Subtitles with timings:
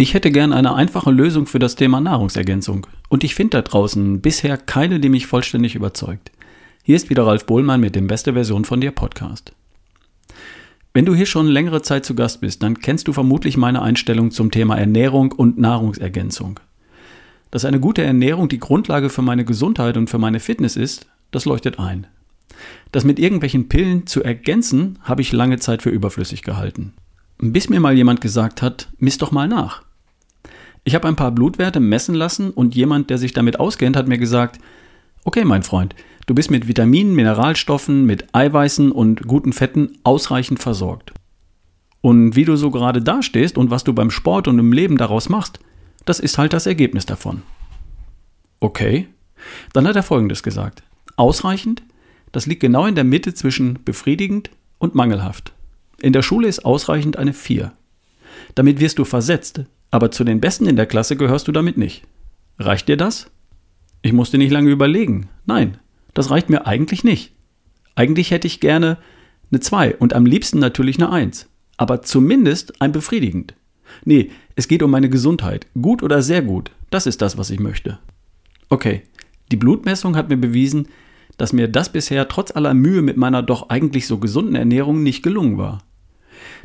[0.00, 4.20] Ich hätte gern eine einfache Lösung für das Thema Nahrungsergänzung und ich finde da draußen
[4.20, 6.30] bisher keine, die mich vollständig überzeugt.
[6.84, 9.52] Hier ist wieder Ralf Bohlmann mit dem Beste Version von dir Podcast.
[10.94, 14.30] Wenn du hier schon längere Zeit zu Gast bist, dann kennst du vermutlich meine Einstellung
[14.30, 16.60] zum Thema Ernährung und Nahrungsergänzung.
[17.50, 21.44] Dass eine gute Ernährung die Grundlage für meine Gesundheit und für meine Fitness ist, das
[21.44, 22.06] leuchtet ein.
[22.92, 26.92] Das mit irgendwelchen Pillen zu ergänzen, habe ich lange Zeit für überflüssig gehalten.
[27.38, 29.87] Bis mir mal jemand gesagt hat, misst doch mal nach.
[30.88, 34.16] Ich habe ein paar Blutwerte messen lassen und jemand, der sich damit auskennt, hat mir
[34.16, 34.58] gesagt,
[35.24, 41.12] okay mein Freund, du bist mit Vitaminen, Mineralstoffen, mit Eiweißen und guten Fetten ausreichend versorgt.
[42.00, 45.28] Und wie du so gerade dastehst und was du beim Sport und im Leben daraus
[45.28, 45.60] machst,
[46.06, 47.42] das ist halt das Ergebnis davon.
[48.58, 49.08] Okay.
[49.74, 50.82] Dann hat er Folgendes gesagt.
[51.16, 51.82] Ausreichend,
[52.32, 55.52] das liegt genau in der Mitte zwischen befriedigend und mangelhaft.
[56.00, 57.72] In der Schule ist ausreichend eine 4.
[58.54, 62.04] Damit wirst du versetzt, aber zu den Besten in der Klasse gehörst du damit nicht.
[62.58, 63.30] Reicht dir das?
[64.02, 65.28] Ich musste nicht lange überlegen.
[65.46, 65.78] Nein,
[66.14, 67.32] das reicht mir eigentlich nicht.
[67.94, 68.98] Eigentlich hätte ich gerne
[69.50, 71.48] eine 2 und am liebsten natürlich eine 1.
[71.76, 73.54] Aber zumindest ein befriedigend.
[74.04, 75.66] Nee, es geht um meine Gesundheit.
[75.80, 76.70] Gut oder sehr gut.
[76.90, 77.98] Das ist das, was ich möchte.
[78.68, 79.02] Okay,
[79.50, 80.88] die Blutmessung hat mir bewiesen,
[81.38, 85.22] dass mir das bisher trotz aller Mühe mit meiner doch eigentlich so gesunden Ernährung nicht
[85.22, 85.84] gelungen war.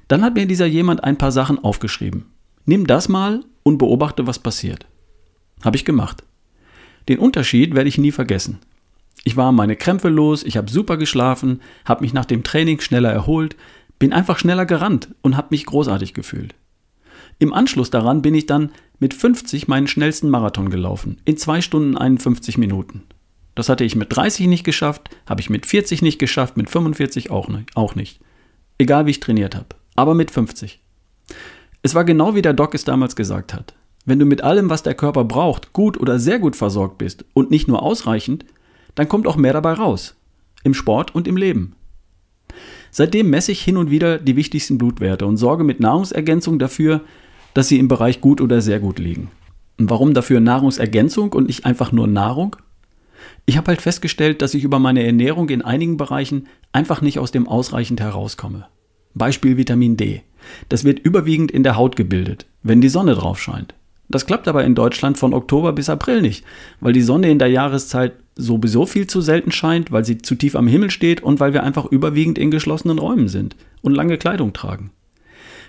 [0.07, 2.25] Dann hat mir dieser jemand ein paar Sachen aufgeschrieben.
[2.65, 4.85] Nimm das mal und beobachte, was passiert.
[5.63, 6.23] Habe ich gemacht.
[7.09, 8.59] Den Unterschied werde ich nie vergessen.
[9.25, 13.11] Ich war meine Krämpfe los, ich habe super geschlafen, habe mich nach dem Training schneller
[13.11, 13.55] erholt,
[13.99, 16.55] bin einfach schneller gerannt und habe mich großartig gefühlt.
[17.39, 21.97] Im Anschluss daran bin ich dann mit 50 meinen schnellsten Marathon gelaufen, in 2 Stunden
[21.97, 23.03] 51 Minuten.
[23.55, 27.31] Das hatte ich mit 30 nicht geschafft, habe ich mit 40 nicht geschafft, mit 45
[27.31, 28.19] auch nicht.
[28.77, 30.81] Egal wie ich trainiert habe, aber mit 50.
[31.85, 33.73] Es war genau wie der Doc es damals gesagt hat.
[34.05, 37.51] Wenn du mit allem, was der Körper braucht, gut oder sehr gut versorgt bist und
[37.51, 38.45] nicht nur ausreichend,
[38.95, 40.15] dann kommt auch mehr dabei raus.
[40.63, 41.75] Im Sport und im Leben.
[42.89, 47.01] Seitdem messe ich hin und wieder die wichtigsten Blutwerte und sorge mit Nahrungsergänzung dafür,
[47.53, 49.29] dass sie im Bereich gut oder sehr gut liegen.
[49.77, 52.55] Und warum dafür Nahrungsergänzung und nicht einfach nur Nahrung?
[53.45, 57.31] Ich habe halt festgestellt, dass ich über meine Ernährung in einigen Bereichen einfach nicht aus
[57.31, 58.67] dem ausreichend herauskomme.
[59.15, 60.21] Beispiel Vitamin D.
[60.69, 63.73] Das wird überwiegend in der Haut gebildet, wenn die Sonne drauf scheint.
[64.09, 66.45] Das klappt aber in Deutschland von Oktober bis April nicht,
[66.79, 70.55] weil die Sonne in der Jahreszeit sowieso viel zu selten scheint, weil sie zu tief
[70.55, 74.53] am Himmel steht und weil wir einfach überwiegend in geschlossenen Räumen sind und lange Kleidung
[74.53, 74.91] tragen.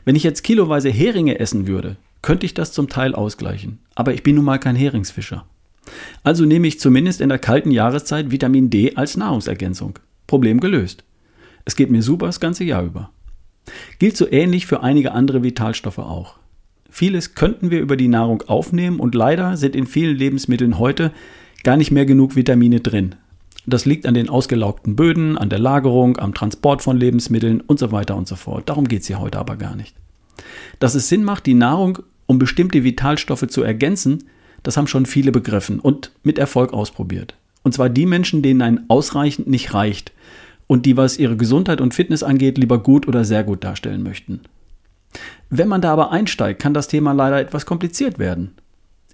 [0.05, 4.23] Wenn ich jetzt kiloweise Heringe essen würde, könnte ich das zum Teil ausgleichen, aber ich
[4.23, 5.45] bin nun mal kein Heringsfischer.
[6.23, 9.99] Also nehme ich zumindest in der kalten Jahreszeit Vitamin D als Nahrungsergänzung.
[10.27, 11.05] Problem gelöst.
[11.65, 13.11] Es geht mir super das ganze Jahr über.
[13.99, 16.37] Gilt so ähnlich für einige andere Vitalstoffe auch.
[16.91, 21.13] Vieles könnten wir über die Nahrung aufnehmen und leider sind in vielen Lebensmitteln heute
[21.65, 23.17] gar nicht mehr genug Vitamine drin.
[23.67, 27.91] Das liegt an den ausgelaugten Böden, an der Lagerung, am Transport von Lebensmitteln und so
[27.93, 28.69] weiter und so fort.
[28.69, 29.97] Darum geht es hier heute aber gar nicht.
[30.79, 34.25] Dass es Sinn macht, die Nahrung um bestimmte Vitalstoffe zu ergänzen,
[34.63, 37.35] das haben schon viele begriffen und mit Erfolg ausprobiert.
[37.63, 40.13] Und zwar die Menschen, denen ein ausreichend nicht reicht
[40.67, 44.41] und die, was ihre Gesundheit und Fitness angeht, lieber gut oder sehr gut darstellen möchten.
[45.51, 48.53] Wenn man da aber einsteigt, kann das Thema leider etwas kompliziert werden.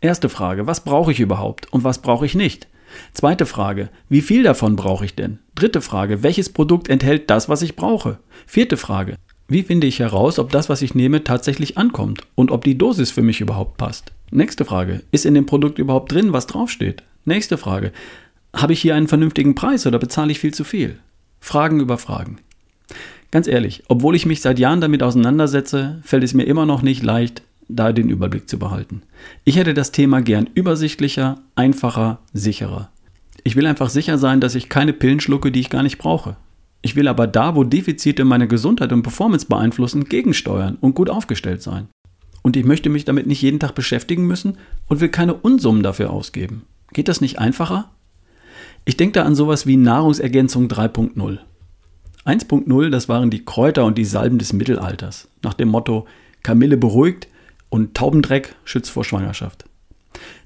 [0.00, 2.68] Erste Frage, was brauche ich überhaupt und was brauche ich nicht?
[3.12, 5.38] Zweite Frage, wie viel davon brauche ich denn?
[5.54, 8.18] Dritte Frage, welches Produkt enthält das, was ich brauche?
[8.46, 12.64] Vierte Frage, wie finde ich heraus, ob das, was ich nehme, tatsächlich ankommt und ob
[12.64, 14.12] die Dosis für mich überhaupt passt?
[14.30, 17.02] Nächste Frage, ist in dem Produkt überhaupt drin, was draufsteht?
[17.24, 17.92] Nächste Frage,
[18.54, 20.98] habe ich hier einen vernünftigen Preis oder bezahle ich viel zu viel?
[21.40, 22.38] Fragen über Fragen.
[23.30, 27.02] Ganz ehrlich, obwohl ich mich seit Jahren damit auseinandersetze, fällt es mir immer noch nicht
[27.02, 29.02] leicht, da den Überblick zu behalten.
[29.44, 32.90] Ich hätte das Thema gern übersichtlicher, einfacher, sicherer.
[33.44, 36.36] Ich will einfach sicher sein, dass ich keine Pillen schlucke, die ich gar nicht brauche.
[36.82, 41.62] Ich will aber da, wo Defizite meine Gesundheit und Performance beeinflussen, gegensteuern und gut aufgestellt
[41.62, 41.88] sein.
[42.42, 44.56] Und ich möchte mich damit nicht jeden Tag beschäftigen müssen
[44.88, 46.62] und will keine Unsummen dafür ausgeben.
[46.92, 47.90] Geht das nicht einfacher?
[48.84, 51.38] Ich denke da an sowas wie Nahrungsergänzung 3.0.
[52.24, 56.06] 1.0, das waren die Kräuter und die Salben des Mittelalters, nach dem Motto
[56.42, 57.28] Kamille beruhigt
[57.68, 59.64] und Taubendreck schützt vor Schwangerschaft.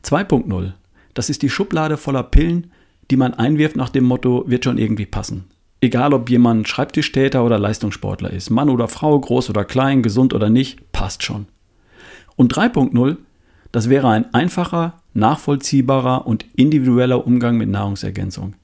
[0.04, 0.72] 2.0,
[1.14, 2.70] das ist die Schublade voller Pillen,
[3.10, 5.44] die man einwirft nach dem Motto wird schon irgendwie passen.
[5.80, 10.48] Egal ob jemand Schreibtischtäter oder Leistungssportler ist, Mann oder Frau, groß oder klein, gesund oder
[10.48, 11.46] nicht, passt schon.
[12.36, 13.16] Und 3.0,
[13.72, 18.54] das wäre ein einfacher, nachvollziehbarer und individueller Umgang mit Nahrungsergänzung.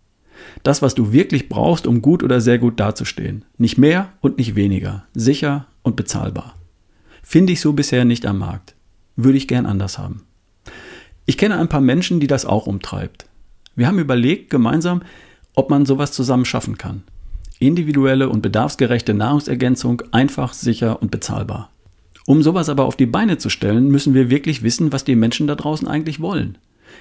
[0.62, 3.44] Das, was du wirklich brauchst, um gut oder sehr gut dazustehen.
[3.58, 5.04] Nicht mehr und nicht weniger.
[5.14, 6.54] Sicher und bezahlbar.
[7.22, 8.74] Finde ich so bisher nicht am Markt.
[9.16, 10.22] würde ich gern anders haben.
[11.26, 13.26] Ich kenne ein paar Menschen, die das auch umtreibt.
[13.76, 15.02] Wir haben überlegt gemeinsam,
[15.54, 17.02] ob man sowas zusammen schaffen kann.
[17.58, 21.70] Individuelle und bedarfsgerechte Nahrungsergänzung einfach, sicher und bezahlbar.
[22.26, 25.46] Um sowas aber auf die Beine zu stellen, müssen wir wirklich wissen, was die Menschen
[25.46, 26.58] da draußen eigentlich wollen.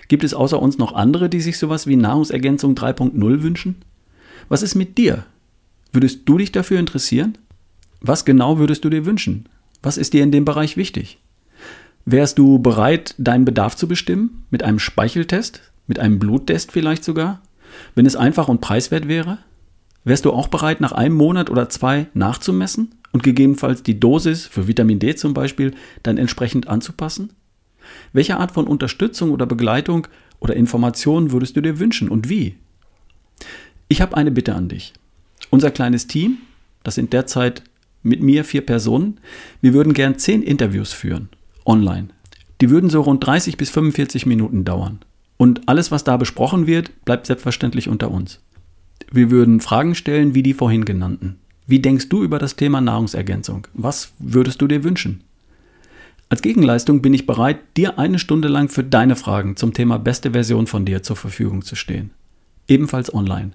[0.07, 3.75] Gibt es außer uns noch andere, die sich sowas wie Nahrungsergänzung 3.0 wünschen?
[4.47, 5.25] Was ist mit dir?
[5.91, 7.37] Würdest du dich dafür interessieren?
[8.01, 9.49] Was genau würdest du dir wünschen?
[9.81, 11.19] Was ist dir in dem Bereich wichtig?
[12.05, 14.45] Wärst du bereit, deinen Bedarf zu bestimmen?
[14.49, 15.61] Mit einem Speicheltest?
[15.85, 17.41] Mit einem Bluttest vielleicht sogar?
[17.93, 19.39] Wenn es einfach und preiswert wäre?
[20.03, 24.67] Wärst du auch bereit, nach einem Monat oder zwei nachzumessen und gegebenenfalls die Dosis für
[24.67, 25.73] Vitamin D zum Beispiel
[26.03, 27.33] dann entsprechend anzupassen?
[28.13, 30.07] Welche Art von Unterstützung oder Begleitung
[30.39, 32.55] oder Informationen würdest du dir wünschen und wie?
[33.87, 34.93] Ich habe eine Bitte an dich.
[35.49, 36.37] Unser kleines Team,
[36.83, 37.63] das sind derzeit
[38.03, 39.19] mit mir vier Personen,
[39.61, 41.29] wir würden gern zehn Interviews führen,
[41.65, 42.09] online.
[42.61, 44.99] Die würden so rund 30 bis 45 Minuten dauern.
[45.37, 48.41] Und alles, was da besprochen wird, bleibt selbstverständlich unter uns.
[49.11, 51.37] Wir würden Fragen stellen wie die vorhin genannten.
[51.67, 53.67] Wie denkst du über das Thema Nahrungsergänzung?
[53.73, 55.23] Was würdest du dir wünschen?
[56.29, 60.31] Als Gegenleistung bin ich bereit, dir eine Stunde lang für deine Fragen zum Thema beste
[60.31, 62.11] Version von dir zur Verfügung zu stehen.
[62.67, 63.51] Ebenfalls online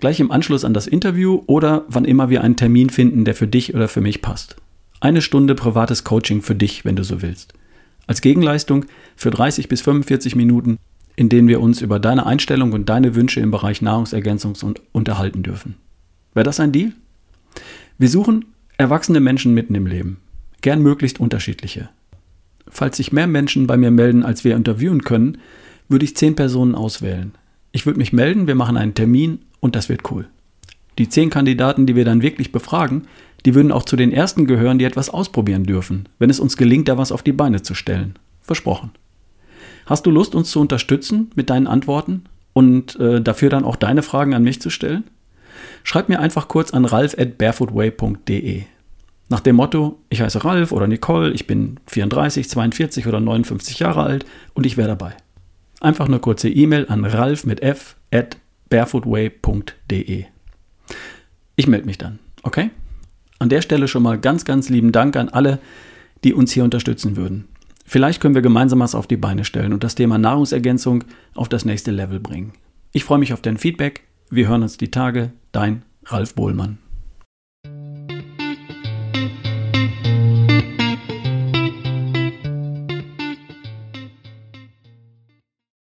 [0.00, 3.46] gleich im Anschluss an das Interview oder wann immer wir einen Termin finden, der für
[3.46, 4.56] dich oder für mich passt.
[5.00, 7.54] Eine Stunde privates Coaching für dich, wenn du so willst.
[8.06, 8.86] Als Gegenleistung
[9.16, 10.78] für 30 bis 45 Minuten,
[11.16, 14.56] in denen wir uns über deine Einstellung und deine Wünsche im Bereich Nahrungsergänzung
[14.92, 15.76] unterhalten dürfen.
[16.34, 16.92] Wäre das ein Deal?
[17.98, 18.46] Wir suchen
[18.76, 20.18] erwachsene Menschen mitten im Leben,
[20.60, 21.88] gern möglichst unterschiedliche.
[22.66, 25.38] Falls sich mehr Menschen bei mir melden, als wir interviewen können,
[25.88, 27.32] würde ich zehn Personen auswählen.
[27.70, 30.26] Ich würde mich melden, wir machen einen Termin und das wird cool.
[30.98, 33.02] Die zehn Kandidaten, die wir dann wirklich befragen,
[33.44, 36.88] die würden auch zu den ersten gehören, die etwas ausprobieren dürfen, wenn es uns gelingt,
[36.88, 38.14] da was auf die Beine zu stellen.
[38.40, 38.90] Versprochen.
[39.86, 44.02] Hast du Lust, uns zu unterstützen mit deinen Antworten und äh, dafür dann auch deine
[44.02, 45.04] Fragen an mich zu stellen?
[45.82, 48.64] Schreib mir einfach kurz an ralf at barefootway.de.
[49.28, 54.02] Nach dem Motto, ich heiße Ralf oder Nicole, ich bin 34, 42 oder 59 Jahre
[54.02, 55.14] alt und ich wäre dabei.
[55.80, 58.36] Einfach eine kurze E-Mail an ralf mit f at
[58.68, 60.24] barefootway.de.
[61.56, 62.70] Ich melde mich dann, okay?
[63.38, 65.58] An der Stelle schon mal ganz, ganz lieben Dank an alle,
[66.22, 67.48] die uns hier unterstützen würden.
[67.84, 71.04] Vielleicht können wir gemeinsam was auf die Beine stellen und das Thema Nahrungsergänzung
[71.34, 72.52] auf das nächste Level bringen.
[72.92, 74.04] Ich freue mich auf dein Feedback.
[74.30, 75.32] Wir hören uns die Tage.
[75.52, 76.78] Dein Ralf Bohlmann.